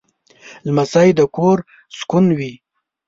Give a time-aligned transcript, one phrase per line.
[0.65, 1.57] لمسی د کور
[1.97, 2.53] سکون وي.